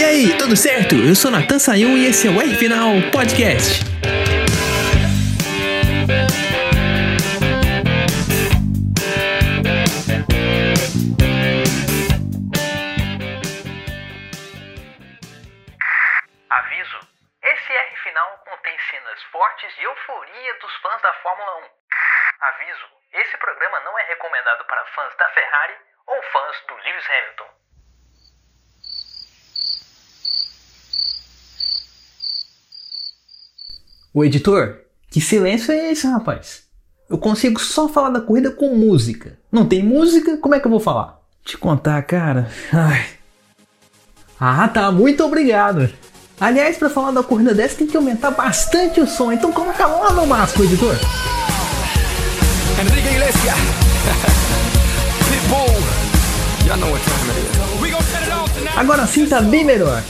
[0.00, 0.94] E aí, tudo certo?
[0.94, 3.84] Eu sou Natan Sayun e esse é o R Final Podcast.
[16.48, 17.00] Aviso:
[17.42, 21.68] esse R final contém cenas fortes de euforia dos fãs da Fórmula 1.
[22.40, 27.60] Aviso: esse programa não é recomendado para fãs da Ferrari ou fãs do Lewis Hamilton.
[34.12, 34.76] O editor,
[35.08, 36.62] que silêncio é esse, rapaz?
[37.08, 39.38] Eu consigo só falar da corrida com música.
[39.52, 40.36] Não tem música?
[40.36, 41.20] Como é que eu vou falar?
[41.44, 42.50] Te contar, cara.
[42.72, 43.06] Ai.
[44.38, 44.90] Ah, tá.
[44.90, 45.88] Muito obrigado.
[46.40, 49.30] Aliás, para falar da corrida dessa tem que aumentar bastante o som.
[49.30, 50.96] Então coloca lá no máximo, editor.
[52.80, 53.56] Enrique Iglesias.
[55.30, 55.80] Pitbull.
[58.76, 60.02] Agora sim tá bem melhor.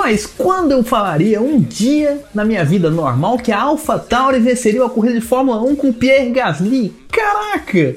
[0.00, 4.88] Rapaz, quando eu falaria um dia na minha vida normal que a AlphaTauri venceria a
[4.88, 6.94] corrida de Fórmula 1 com Pierre Gasly?
[7.12, 7.96] Caraca!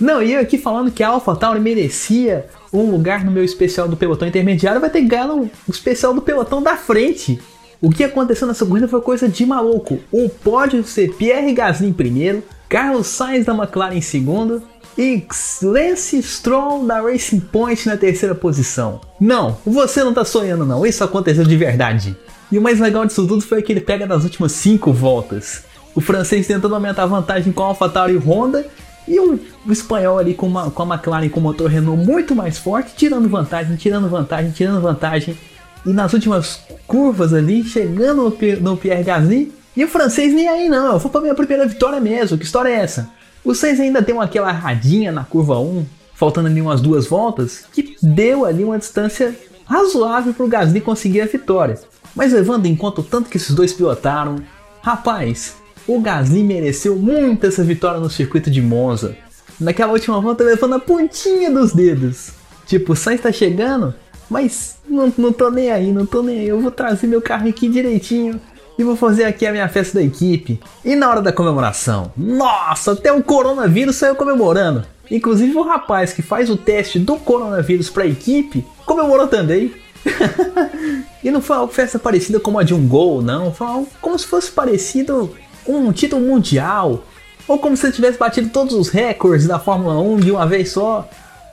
[0.00, 3.96] Não, e eu aqui falando que a AlphaTauri merecia um lugar no meu especial do
[3.96, 7.40] pelotão intermediário, vai ter que ganhar no especial do pelotão da frente.
[7.80, 10.00] O que aconteceu nessa corrida foi coisa de maluco.
[10.10, 14.64] O pódio ser Pierre Gasly em primeiro, Carlos Sainz da McLaren em segundo
[14.98, 15.26] e
[15.62, 19.00] Lance Stroll da Racing Point na terceira posição.
[19.20, 22.16] Não, você não tá sonhando não, isso aconteceu de verdade.
[22.50, 25.64] E o mais legal disso tudo foi que ele pega nas últimas cinco voltas.
[25.94, 28.66] O francês tentando aumentar a vantagem com a AlphaTauri e Honda
[29.08, 29.38] e o,
[29.70, 33.28] espanhol ali com, uma, com a McLaren com o motor Renault muito mais forte, tirando
[33.28, 35.36] vantagem, tirando vantagem, tirando vantagem.
[35.84, 40.68] E nas últimas curvas ali, chegando no, no Pierre Gasly, e o francês nem aí
[40.68, 43.10] não, eu vou pra minha primeira vitória mesmo, que história é essa?
[43.46, 47.94] O Sainz ainda deu aquela radinha na curva 1, faltando ali umas duas voltas, que
[48.02, 51.78] deu ali uma distância razoável pro Gasly conseguir a vitória.
[52.12, 54.34] Mas levando em conta o tanto que esses dois pilotaram,
[54.82, 55.54] rapaz,
[55.86, 59.16] o Gasly mereceu muito essa vitória no circuito de Monza.
[59.60, 62.32] Naquela última volta levando a pontinha dos dedos.
[62.66, 63.94] Tipo, o Sainz tá chegando,
[64.28, 66.48] mas não, não tô nem aí, não tô nem aí.
[66.48, 68.40] Eu vou trazer meu carro aqui direitinho
[68.78, 70.60] e vou fazer aqui a minha festa da equipe.
[70.84, 74.84] E na hora da comemoração, nossa, até o coronavírus saiu comemorando.
[75.10, 79.72] Inclusive o rapaz que faz o teste do coronavírus pra equipe comemorou também.
[81.22, 83.52] e não foi uma festa parecida como a de um gol, não.
[83.52, 87.04] Foi como se fosse parecido com um título mundial.
[87.48, 90.70] Ou como se ele tivesse batido todos os recordes da Fórmula 1 de uma vez
[90.70, 91.08] só.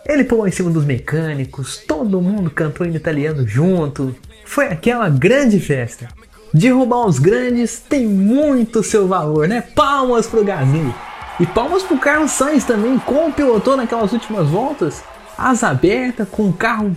[0.06, 4.14] Ele pulou em cima dos mecânicos, todo mundo cantou em italiano junto.
[4.44, 6.10] Foi aquela grande festa.
[6.54, 9.62] Derrubar os grandes tem muito seu valor, né?
[9.62, 10.94] Palmas pro Gasly.
[11.40, 15.02] E palmas pro Carlos Sainz também, como pilotou naquelas últimas voltas.
[15.36, 16.96] Asa aberta, com o carro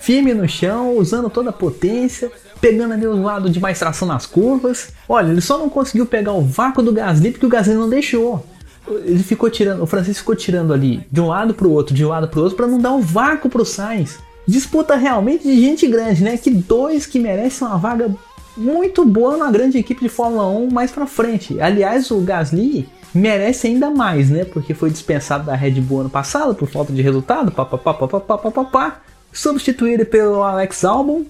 [0.00, 2.32] firme no chão, usando toda a potência,
[2.62, 4.88] pegando ali o lado de mais tração nas curvas.
[5.06, 8.44] Olha, ele só não conseguiu pegar o vácuo do Gasly porque o Gasly não deixou.
[8.88, 12.08] Ele ficou tirando, o francês ficou tirando ali de um lado pro outro, de um
[12.08, 14.18] lado pro outro, para não dar o vácuo pro Sainz.
[14.46, 16.36] Disputa realmente de gente grande, né?
[16.38, 18.14] Que dois que merecem uma vaga
[18.56, 21.60] muito boa na grande equipe de Fórmula 1 mais pra frente.
[21.60, 24.44] Aliás, o Gasly merece ainda mais, né?
[24.44, 29.00] Porque foi dispensado da Red Bull ano passado por falta de resultado, papapá, papapá, papapá.
[29.32, 31.24] Substituído pelo Alex Albon.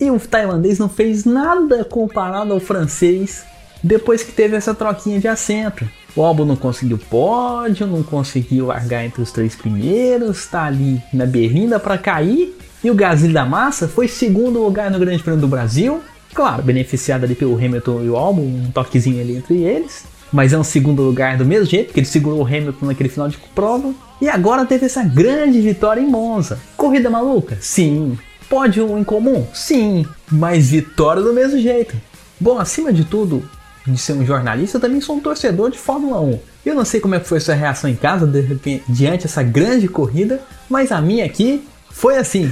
[0.00, 3.44] E o tailandês não fez nada comparado ao francês
[3.82, 5.88] depois que teve essa troquinha de assento.
[6.14, 11.24] O Albon não conseguiu pódio, não conseguiu largar entre os três primeiros, tá ali na
[11.24, 12.56] berlinda para cair.
[12.84, 16.02] E o Gasly da Massa foi segundo lugar no Grande Prêmio do Brasil.
[16.34, 20.04] Claro, beneficiado ali pelo Hamilton e o Albon, um toquezinho ali entre eles.
[20.32, 23.28] Mas é um segundo lugar do mesmo jeito, porque ele segurou o Hamilton naquele final
[23.28, 23.92] de prova.
[24.20, 26.58] E agora teve essa grande vitória em Monza.
[26.76, 27.58] Corrida maluca?
[27.60, 28.18] Sim.
[28.48, 29.46] Pódio em comum?
[29.52, 30.06] Sim.
[30.30, 31.94] Mas vitória do mesmo jeito.
[32.40, 33.46] Bom, acima de tudo,
[33.86, 36.40] de ser um jornalista, eu também sou um torcedor de Fórmula 1.
[36.64, 39.42] Eu não sei como é que foi sua reação em casa de repente, diante dessa
[39.42, 42.50] grande corrida, mas a minha aqui foi assim.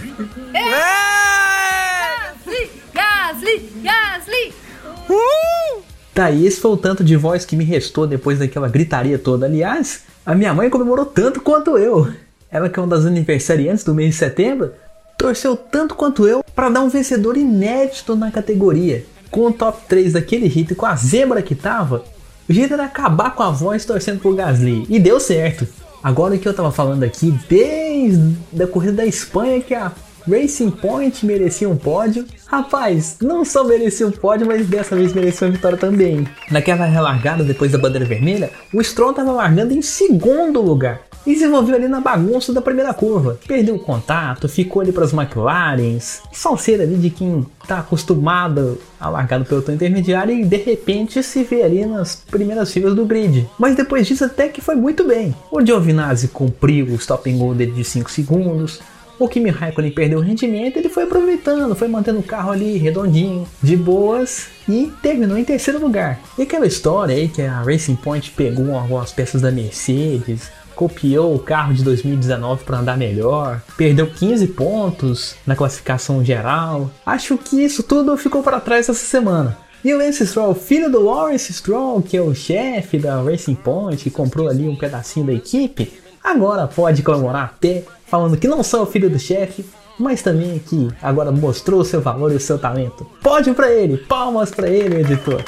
[6.20, 9.46] Tá aí, esse foi o tanto de voz que me restou depois daquela gritaria toda.
[9.46, 12.12] Aliás, a minha mãe comemorou tanto quanto eu.
[12.50, 14.70] Ela que é uma das aniversariantes do mês de setembro,
[15.16, 19.02] torceu tanto quanto eu para dar um vencedor inédito na categoria.
[19.30, 22.04] Com o top 3 daquele e com a zebra que tava,
[22.46, 24.84] o jeito era acabar com a voz torcendo pro Gasly.
[24.90, 25.66] E deu certo.
[26.02, 29.90] Agora o que eu tava falando aqui, desde a corrida da Espanha, que a
[30.30, 32.24] Racing Point merecia um pódio.
[32.46, 36.26] Rapaz, não só merecia um pódio, mas dessa vez merecia uma vitória também.
[36.50, 41.00] Naquela relargada depois da bandeira vermelha, o Stroll estava largando em segundo lugar.
[41.26, 43.38] e se envolveu ali na bagunça da primeira curva.
[43.46, 49.08] Perdeu o contato, ficou ali para as McLarens, salseira ali de quem está acostumado a
[49.10, 53.46] largar do pelotão intermediário e de repente se vê ali nas primeiras filas do grid.
[53.58, 55.34] Mas depois disso até que foi muito bem.
[55.50, 58.80] O Giovinazzi cumpriu o stop and go dele de 5 segundos,
[59.20, 63.46] o Kimi Raikkonen perdeu o rendimento, ele foi aproveitando, foi mantendo o carro ali redondinho,
[63.62, 66.18] de boas e terminou em terceiro lugar.
[66.38, 71.38] E aquela história aí que a Racing Point pegou algumas peças da Mercedes, copiou o
[71.38, 76.90] carro de 2019 para andar melhor, perdeu 15 pontos na classificação geral.
[77.04, 79.58] Acho que isso tudo ficou para trás essa semana.
[79.84, 84.02] E o Lance Stroll, filho do Lawrence Stroll, que é o chefe da Racing Point,
[84.02, 85.92] que comprou ali um pedacinho da equipe,
[86.30, 89.64] agora pode comemorar até falando que não só é o filho do chefe,
[89.98, 93.06] mas também que agora mostrou o seu valor e o seu talento.
[93.22, 95.44] Pódio para ele, palmas para ele, editor.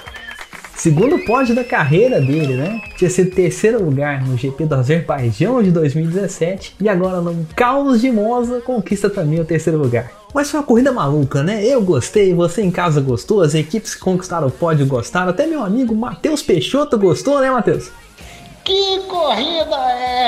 [0.77, 2.81] Segundo pódio da carreira dele, né?
[2.97, 8.11] Tinha sido terceiro lugar no GP do Azerbaijão de 2017 e agora no Caos de
[8.11, 10.11] Monza conquista também o terceiro lugar.
[10.35, 11.65] Mas foi uma corrida maluca, né?
[11.65, 15.63] Eu gostei, você em casa gostou, as equipes que conquistaram o pódio gostaram, até meu
[15.63, 17.91] amigo Matheus Peixoto gostou, né, Matheus?
[18.65, 19.77] Que corrida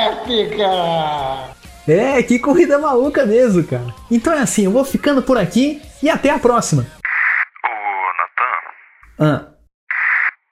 [0.08, 1.54] épica!
[1.86, 3.84] É, que corrida maluca mesmo, cara.
[4.10, 6.82] Então é assim, eu vou ficando por aqui e até a próxima.
[6.82, 8.56] Ô, Natan,
[9.20, 9.54] Ah,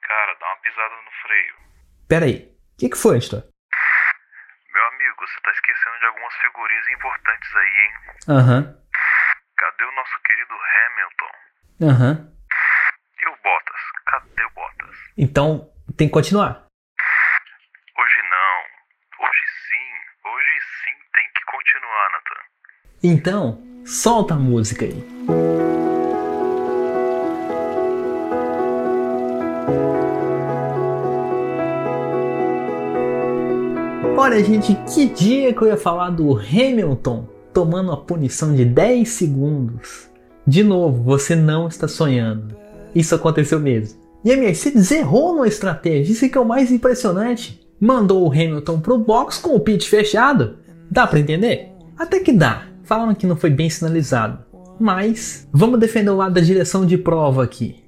[0.07, 1.55] cara, dá uma pisada no freio.
[2.07, 2.49] pera aí.
[2.75, 3.41] O que, que foi, Editor?
[3.41, 7.91] Meu amigo, você tá esquecendo de algumas figurinhas importantes aí, hein?
[8.29, 8.77] Aham,
[9.57, 11.33] Cadê o nosso querido Hamilton?
[12.03, 12.29] aham.
[13.21, 13.81] E o Bottas?
[14.05, 14.95] Cadê o Bottas?
[15.17, 16.65] Então tem que continuar.
[17.97, 19.25] Hoje não.
[19.25, 19.89] Hoje sim.
[20.29, 22.41] Hoje sim tem que continuar, Natan.
[23.05, 25.03] Então, solta a música aí.
[34.15, 39.09] Olha, gente, que dia que eu ia falar do Hamilton tomando a punição de 10
[39.09, 40.09] segundos.
[40.47, 42.55] De novo, você não está sonhando.
[42.95, 43.99] Isso aconteceu mesmo.
[44.23, 47.67] E a Mercedes errou na estratégia, isso que é o mais impressionante.
[47.77, 50.55] Mandou o Hamilton pro box com o pit fechado.
[50.89, 51.73] Dá pra entender?
[51.97, 52.72] Até que dá.
[52.93, 54.37] Falaram que não foi bem sinalizado.
[54.79, 57.83] Mas vamos defender o lado da direção de prova aqui.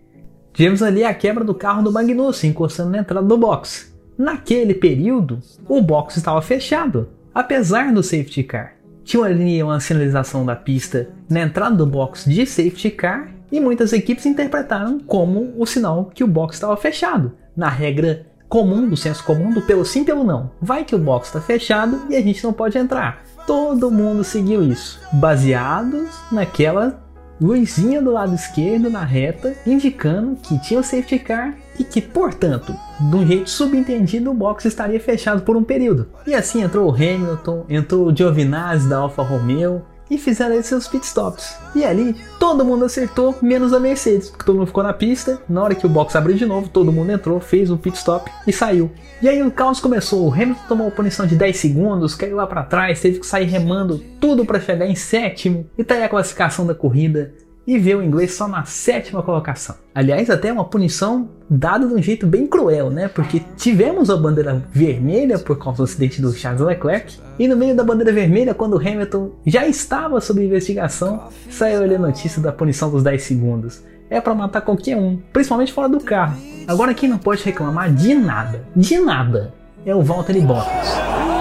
[0.52, 3.96] Tivemos ali a quebra do carro do Magnussen encostando na entrada do box.
[4.18, 8.78] Naquele período, o box estava fechado, apesar do safety car.
[9.04, 13.94] Tinha ali uma sinalização da pista na entrada do box de safety car e muitas
[13.94, 17.32] equipes interpretaram como o sinal que o box estava fechado.
[17.56, 20.50] Na regra comum, do senso comum, do pelo sim, pelo não.
[20.60, 23.24] Vai que o box está fechado e a gente não pode entrar.
[23.46, 27.00] Todo mundo seguiu isso, baseados naquela
[27.40, 32.74] luzinha do lado esquerdo na reta, indicando que tinha o safety car e que, portanto,
[33.00, 36.08] de um jeito subentendido, o box estaria fechado por um período.
[36.26, 41.56] E assim entrou o Hamilton, entrou o Giovinazzi da Alfa Romeo e fizeram seus pitstops.
[41.76, 45.42] E ali todo mundo acertou, menos a Mercedes, porque todo mundo ficou na pista.
[45.50, 48.54] Na hora que o box abriu de novo, todo mundo entrou, fez um pitstop e
[48.54, 48.92] saiu.
[49.22, 50.28] E aí o caos começou.
[50.28, 54.00] O Hamilton tomou punição de 10 segundos, caiu lá para trás, teve que sair remando
[54.20, 55.70] tudo para chegar em sétimo.
[55.78, 57.34] E tá aí a classificação da corrida
[57.68, 59.76] e vê o inglês só na sétima colocação.
[59.94, 63.08] Aliás, até uma punição dada de um jeito bem cruel, né?
[63.08, 67.76] Porque tivemos a bandeira vermelha por causa do acidente do Charles Leclerc, e no meio
[67.76, 72.52] da bandeira vermelha, quando o Hamilton já estava sob investigação, saiu ali a notícia da
[72.52, 73.84] punição dos 10 segundos.
[74.10, 76.38] É para matar qualquer um, principalmente fora do carro.
[76.68, 79.54] Agora quem não pode reclamar de nada, de nada,
[79.86, 81.35] é o Valtteri Bottas.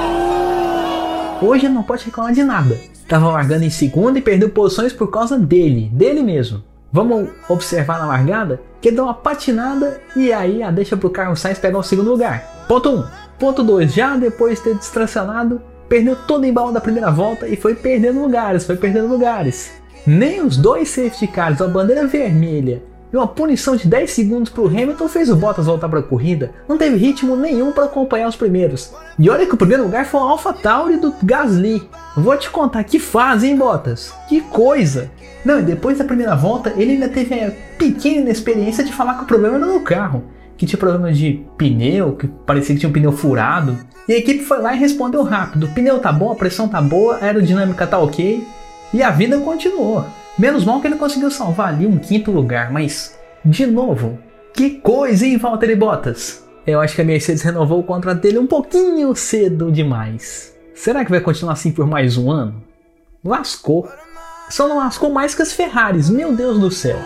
[1.44, 2.80] Hoje não pode reclamar de nada.
[3.06, 6.64] Tava largando em segundo e perdeu posições por causa dele, dele mesmo.
[6.90, 11.58] Vamos observar na largada que dá uma patinada e aí a deixa pro Carlos Sainz
[11.58, 12.64] pegar o segundo lugar.
[12.66, 12.96] Ponto 1.
[12.96, 13.04] Um.
[13.38, 13.92] Ponto 2.
[13.92, 18.22] Já depois de ter distracionado, perdeu todo o embalo da primeira volta e foi perdendo
[18.22, 19.70] lugares, foi perdendo lugares.
[20.06, 22.82] Nem os dois safety cars, a bandeira vermelha
[23.14, 26.02] e uma punição de 10 segundos para o Hamilton fez o Bottas voltar para a
[26.02, 26.50] corrida.
[26.68, 28.92] Não teve ritmo nenhum para acompanhar os primeiros.
[29.16, 31.88] E olha que o primeiro lugar foi o Alpha Tauri do Gasly.
[32.16, 34.12] Vou te contar que fase, hein, Bottas?
[34.28, 35.12] Que coisa!
[35.44, 39.22] Não, e depois da primeira volta, ele ainda teve a pequena inexperiência de falar que
[39.22, 40.24] o problema era no carro.
[40.56, 43.78] Que tinha problema de pneu, que parecia que tinha um pneu furado.
[44.08, 46.82] E a equipe foi lá e respondeu rápido: o pneu tá bom, a pressão tá
[46.82, 48.44] boa, a aerodinâmica tá ok.
[48.94, 50.06] E a vida continuou.
[50.38, 54.20] Menos mal que ele conseguiu salvar ali um quinto lugar, mas, de novo,
[54.52, 56.44] que coisa, hein, Valtteri Bottas?
[56.64, 60.54] Eu acho que a Mercedes renovou o contrato dele um pouquinho cedo demais.
[60.76, 62.62] Será que vai continuar assim por mais um ano?
[63.24, 63.88] Lascou.
[64.48, 66.98] Só não lascou mais que as Ferraris, meu Deus do céu.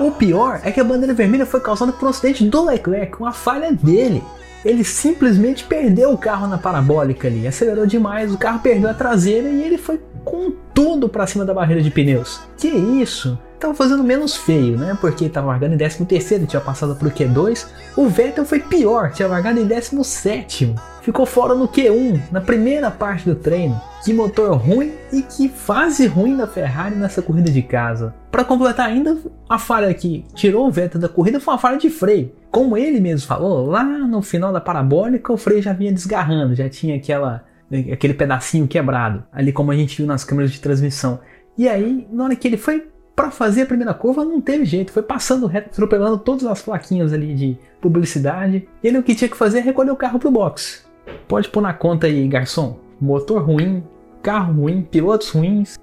[0.00, 3.32] O pior é que a bandeira vermelha foi causada por um acidente do Leclerc, uma
[3.32, 4.22] falha dele.
[4.64, 9.48] Ele simplesmente perdeu o carro na parabólica ali, acelerou demais, o carro perdeu a traseira
[9.48, 12.40] e ele foi com tudo para cima da barreira de pneus.
[12.56, 13.38] Que isso?
[13.60, 14.96] Tava fazendo menos feio, né?
[15.00, 17.66] Porque tava largando em 13 terceiro, tinha passado pro Q2.
[17.96, 23.28] O Vettel foi pior, tinha largado em 17 Ficou fora no Q1, na primeira parte
[23.28, 23.78] do treino.
[24.02, 28.14] Que motor ruim e que fase ruim da Ferrari nessa corrida de casa.
[28.30, 31.90] Para completar ainda, a falha que tirou o Vettel da corrida foi uma falha de
[31.90, 32.32] freio.
[32.50, 36.70] Como ele mesmo falou, lá no final da parabólica o freio já vinha desgarrando, já
[36.70, 37.44] tinha aquela
[37.92, 41.20] aquele pedacinho quebrado, ali como a gente viu nas câmeras de transmissão.
[41.58, 44.90] E aí, na hora que ele foi para fazer a primeira curva, não teve jeito,
[44.90, 48.66] foi passando reto, atropelando todas as plaquinhas ali de publicidade.
[48.82, 50.93] Ele o que tinha que fazer é recolher o carro pro box.
[51.28, 52.78] Pode pôr na conta aí, garçom.
[53.00, 53.82] Motor ruim,
[54.22, 55.78] carro ruim, pilotos ruins.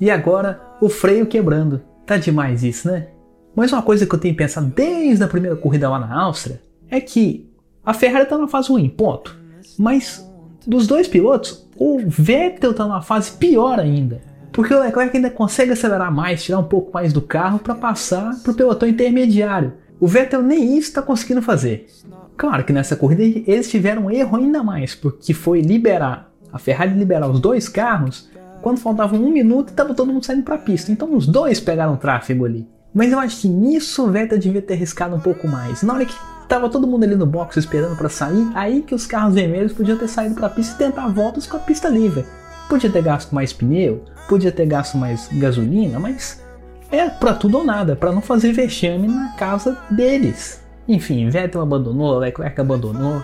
[0.00, 1.82] E agora o freio quebrando.
[2.06, 3.08] Tá demais isso, né?
[3.54, 6.60] Mas uma coisa que eu tenho pensado desde a primeira corrida lá na Áustria
[6.90, 7.50] é que
[7.84, 9.36] a Ferrari tá numa fase ruim, ponto.
[9.78, 10.26] Mas
[10.66, 14.20] dos dois pilotos, o Vettel tá numa fase pior ainda.
[14.52, 18.34] Porque o Leclerc ainda consegue acelerar mais, tirar um pouco mais do carro para passar
[18.42, 19.72] para o pelotão intermediário.
[19.98, 21.88] O Vettel nem isso está conseguindo fazer.
[22.36, 26.92] Claro que nessa corrida eles tiveram um erro ainda mais, porque foi liberar a Ferrari
[26.92, 28.28] liberar os dois carros
[28.60, 30.92] quando faltava um minuto e estava todo mundo saindo para a pista.
[30.92, 32.68] Então os dois pegaram tráfego ali.
[32.94, 35.82] Mas eu acho que nisso o Vettel devia ter arriscado um pouco mais.
[35.82, 36.14] Na hora que
[36.46, 39.96] tava todo mundo ali no box esperando para sair, aí que os carros vermelhos podiam
[39.96, 42.26] ter saído para a pista e tentar voltas com a pista livre.
[42.68, 46.42] Podia ter gasto mais pneu, podia ter gasto mais gasolina, mas
[46.90, 50.61] é para tudo ou nada, para não fazer vexame na casa deles.
[50.92, 53.22] Enfim, Vettel abandonou, Leclerc abandonou,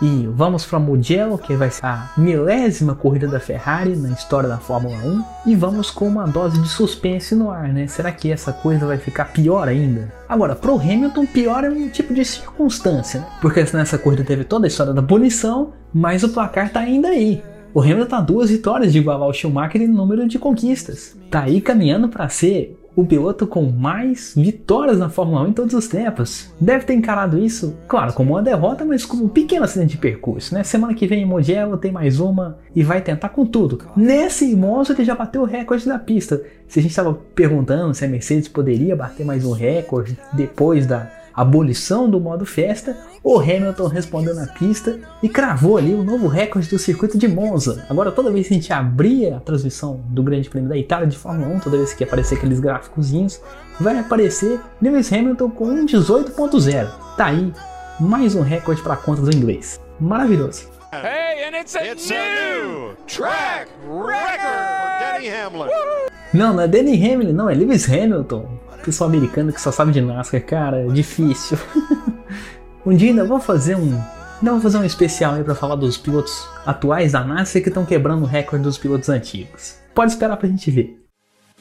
[0.00, 4.56] e vamos para Mugello, que vai ser a milésima corrida da Ferrari na história da
[4.56, 5.50] Fórmula 1.
[5.50, 7.86] E vamos com uma dose de suspense no ar, né?
[7.86, 10.10] Será que essa coisa vai ficar pior ainda?
[10.26, 13.26] Agora, pro Hamilton, pior é um tipo de circunstância, né?
[13.42, 17.42] Porque nessa corrida teve toda a história da punição, mas o placar tá ainda aí.
[17.74, 21.14] O Hamilton tá duas vitórias de igualar o Schumacher em número de conquistas.
[21.30, 25.74] Tá aí caminhando para ser o piloto com mais vitórias na Fórmula 1 em todos
[25.74, 26.52] os tempos.
[26.60, 30.54] Deve ter encarado isso, claro, como uma derrota, mas como um pequeno acidente de percurso,
[30.54, 30.62] né?
[30.62, 33.80] Semana que vem em Mugello tem mais uma e vai tentar com tudo.
[33.96, 36.42] Nesse Monza ele já bateu o recorde da pista.
[36.66, 41.19] Se a gente estava perguntando se a Mercedes poderia bater mais um recorde depois da
[41.34, 46.68] abolição do modo festa, o Hamilton respondeu na pista e cravou ali o novo recorde
[46.68, 47.84] do circuito de Monza.
[47.88, 51.18] Agora, toda vez que a gente abria a transmissão do Grande Prêmio da Itália de
[51.18, 53.40] Fórmula 1, toda vez que aparecer aqueles gráficozinhos,
[53.78, 56.90] vai aparecer Lewis Hamilton com um 18.0.
[57.16, 57.52] Tá aí,
[57.98, 59.80] mais um recorde para a conta do inglês.
[59.98, 60.68] Maravilhoso.
[60.92, 65.70] Hey, and it's a, it's new track record for Denny Hamlin.
[66.34, 68.48] Não, não é Denny Hamlin, não, é Lewis Hamilton
[68.80, 71.58] pessoal americano que só sabe de NASCAR, cara, é difícil.
[72.84, 73.92] um dia ainda vou fazer um.
[74.38, 77.84] Ainda vou fazer um especial aí pra falar dos pilotos atuais da NASCAR que estão
[77.84, 79.78] quebrando o recorde dos pilotos antigos.
[79.94, 81.00] Pode esperar pra gente ver.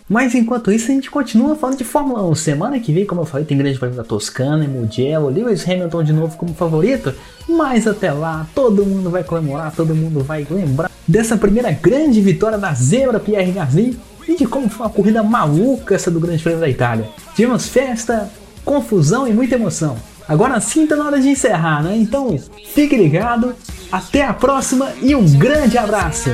[0.10, 2.34] Mas enquanto isso, a gente continua falando de Fórmula 1.
[2.34, 6.12] Semana que vem, como eu falei, tem grande prêmio da Toscana, Mugello, Lewis Hamilton de
[6.12, 7.13] novo como favorito.
[7.48, 12.58] Mas até lá, todo mundo vai comemorar, todo mundo vai lembrar dessa primeira grande vitória
[12.58, 16.60] da zebra Pierre Gasly e de como foi uma corrida maluca essa do Grande Prêmio
[16.60, 17.08] da Itália.
[17.36, 18.32] Tivemos festa,
[18.66, 19.96] confusão e muita emoção.
[20.28, 21.96] Agora sim tá na hora de encerrar, né?
[21.96, 22.36] Então
[22.74, 23.56] fique ligado,
[23.92, 26.30] até a próxima e um grande abraço!